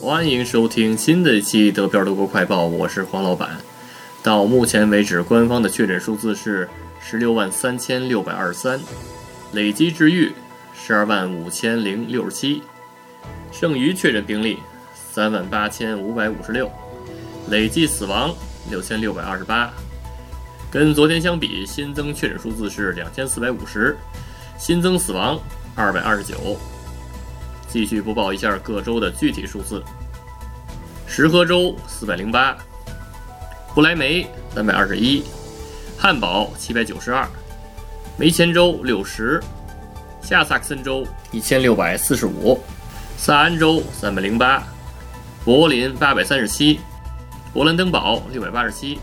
[0.00, 3.50] 欢迎收听新的一期德标德国快报，我是黄老板。
[4.22, 6.68] 到目前为止，官方的确诊数字是
[7.00, 8.80] 十六万三千六百二十三，
[9.52, 10.32] 累计治愈
[10.72, 12.62] 十二万五千零六十七，
[13.50, 14.58] 剩余确诊病例
[14.94, 16.70] 三万八千五百五十六，
[17.48, 18.32] 累计死亡
[18.70, 19.68] 六千六百二十八。
[20.70, 23.96] 跟昨天相比，新增确诊数字是两千四百五十，
[24.56, 25.36] 新增死亡
[25.74, 26.56] 二百二十九。
[27.68, 29.82] 继续播报一下各州的具体数字：
[31.06, 32.56] 石河州四百零八，
[33.74, 35.22] 不来梅三百二十一，
[35.98, 37.28] 汉堡七百九十二，
[38.16, 39.38] 梅前州六十，
[40.22, 42.58] 下萨克森州一千六百四十五，
[43.18, 44.62] 萨安州三百零八，
[45.44, 46.80] 柏林八百三十七，
[47.54, 48.98] 勃兰登堡六百八十七，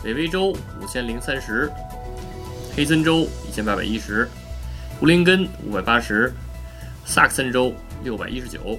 [0.00, 1.68] 北威州五千零三十，
[2.76, 4.30] 黑森州一千八百一十，
[5.00, 6.32] 布林根五百八十。
[7.10, 8.78] 萨克森州六百一十九，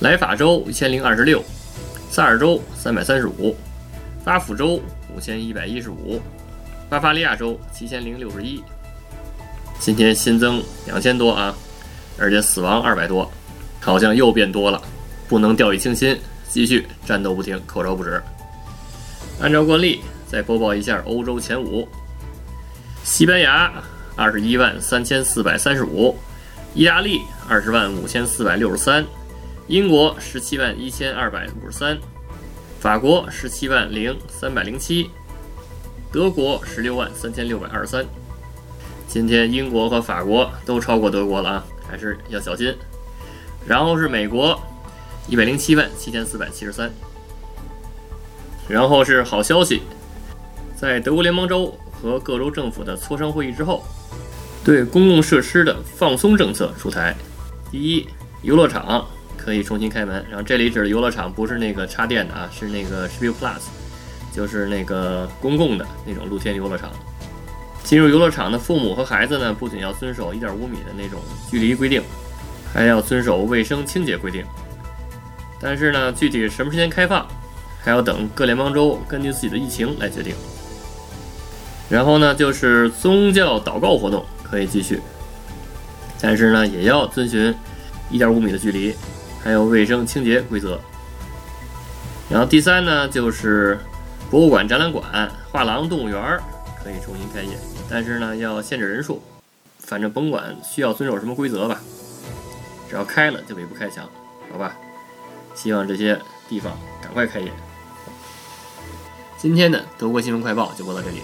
[0.00, 1.42] 莱法州一千零二十六，
[2.10, 3.56] 萨尔州三百三十五，
[4.22, 6.20] 巴甫州五千一百一十五，
[6.90, 8.62] 巴伐利亚州七千零六十一。
[9.78, 11.56] 今天新增两千多啊，
[12.18, 13.32] 而且死亡二百多，
[13.80, 14.78] 好像又变多了，
[15.26, 18.22] 不能掉以轻心，继续战斗不停，口罩不止。
[19.40, 21.88] 按照惯例，再播报一下欧洲前五：
[23.02, 23.72] 西班牙
[24.14, 26.14] 二十一万三千四百三十五。
[26.72, 29.04] 意大利二十万五千四百六十三，
[29.66, 31.98] 英国十七万一千二百五十三，
[32.78, 35.10] 法国十七万零三百零七，
[36.12, 38.06] 德国十六万三千六百二十三。
[39.08, 42.72] 今天英国和法国都超过德国了啊，还是要小心。
[43.66, 44.58] 然后是美国
[45.26, 46.88] 一百零七万七千四百七十三。
[48.68, 49.82] 然后是好消息，
[50.76, 53.84] 在德国联邦州和各州政府的磋商会议之后。
[54.64, 57.16] 对公共设施的放松政策出台。
[57.70, 58.06] 第一，
[58.42, 59.06] 游乐场
[59.36, 60.24] 可以重新开门。
[60.28, 63.60] 然后这里指的游乐场不是那个插电的啊，是那个 s p i l Plus，
[64.34, 66.90] 就是那个公共的那种露天游乐场。
[67.82, 71.20] 进入游乐场的父母和孩子呢，不仅要遵守1.5米的那种
[71.50, 72.02] 距离规定，
[72.72, 74.44] 还要遵守卫生清洁规定。
[75.58, 77.26] 但是呢，具体什么时间开放，
[77.82, 80.34] 还要等各联邦州根据自己的疫情来决定。
[81.88, 84.24] 然后呢，就是宗教祷告活动。
[84.50, 85.00] 可以继续，
[86.20, 87.54] 但是呢，也要遵循
[88.10, 88.92] 一点五米的距离，
[89.40, 90.80] 还有卫生清洁规则。
[92.28, 93.78] 然后第三呢，就是
[94.28, 96.38] 博物馆、展览馆、画廊、动物园
[96.82, 97.56] 可以重新开业，
[97.88, 99.22] 但是呢，要限制人数。
[99.78, 101.80] 反正甭管需要遵守什么规则吧，
[102.88, 104.04] 只要开了就可以不开墙，
[104.52, 104.76] 好吧？
[105.54, 107.52] 希望这些地方赶快开业。
[109.36, 111.22] 今天的德国新闻快报就播到这里，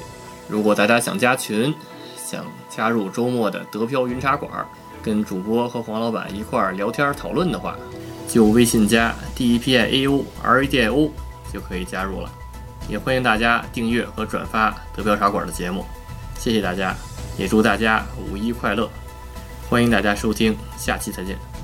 [0.48, 1.74] 如果大家想加群。
[2.26, 4.50] 想加入周末的德飘云茶馆，
[5.00, 7.76] 跟主播和黄老板一块儿聊天讨论的话，
[8.26, 11.08] 就微信加 D E P I A U R A D I O
[11.52, 12.28] 就可以加入了。
[12.88, 15.84] 也欢迎大家订阅和转发德飘茶馆的节目，
[16.36, 16.92] 谢谢大家，
[17.38, 18.90] 也祝大家五一快乐！
[19.70, 21.55] 欢迎大家收听，下期再见。